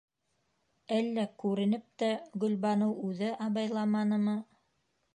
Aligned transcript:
Әллә 0.95 1.25
күренеп 1.43 1.85
тә 2.03 2.11
Гөлбаныу 2.45 2.99
үҙе 3.13 3.31
абайламанымы? 3.49 4.39